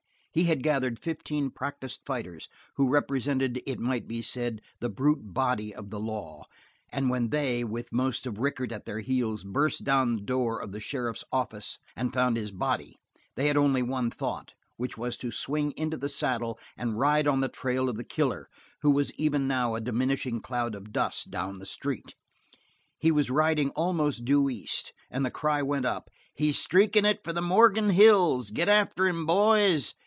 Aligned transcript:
He 0.33 0.45
had 0.45 0.63
gathered 0.63 0.97
fifteen 0.97 1.49
practiced 1.49 2.05
fighters 2.05 2.47
who 2.77 2.87
represented, 2.87 3.61
it 3.65 3.79
might 3.81 4.07
be 4.07 4.21
said, 4.21 4.61
the 4.79 4.87
brute 4.87 5.33
body 5.33 5.75
of 5.75 5.89
the 5.89 5.99
law, 5.99 6.45
and 6.89 7.09
when 7.09 7.31
they, 7.31 7.65
with 7.65 7.91
most 7.91 8.25
of 8.25 8.37
Rickett 8.39 8.71
at 8.71 8.85
their 8.85 9.01
heels, 9.01 9.43
burst 9.43 9.83
down 9.83 10.13
the 10.15 10.21
door 10.21 10.57
of 10.61 10.71
the 10.71 10.79
Sheriff's 10.79 11.25
office 11.33 11.79
and 11.97 12.13
found 12.13 12.37
his 12.37 12.49
body, 12.53 12.95
they 13.35 13.47
had 13.47 13.57
only 13.57 13.81
one 13.83 14.09
thought, 14.09 14.53
which 14.77 14.97
was 14.97 15.17
to 15.17 15.31
swing 15.31 15.73
into 15.75 15.97
the 15.97 16.07
saddle 16.07 16.57
and 16.77 16.97
ride 16.97 17.27
on 17.27 17.41
the 17.41 17.49
trail 17.49 17.89
of 17.89 17.97
the 17.97 18.05
killer, 18.05 18.47
who 18.83 18.91
was 18.91 19.11
even 19.15 19.49
now 19.49 19.75
in 19.75 19.81
a 19.81 19.83
diminishing 19.85 20.39
cloud 20.39 20.75
of 20.75 20.93
dust 20.93 21.29
down 21.29 21.57
the 21.59 21.65
street. 21.65 22.15
He 22.97 23.11
was 23.11 23.29
riding 23.29 23.71
almost 23.71 24.23
due 24.23 24.49
east, 24.49 24.93
and 25.09 25.25
the 25.25 25.29
cry 25.29 25.61
went 25.61 25.85
up: 25.85 26.09
"He's 26.33 26.57
streakin' 26.57 27.03
it 27.03 27.19
for 27.21 27.33
the 27.33 27.41
Morgan 27.41 27.89
Hills. 27.89 28.51
Git 28.51 28.69
after 28.69 29.05
him, 29.09 29.25
boys!" 29.25 29.93